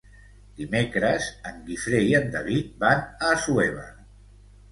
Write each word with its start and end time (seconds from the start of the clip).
Dimecres 0.59 1.25
en 1.49 1.59
Guifré 1.67 1.99
i 2.07 2.17
en 2.21 2.25
David 2.37 2.71
van 2.87 3.03
a 3.27 3.31
Assuévar. 3.35 3.87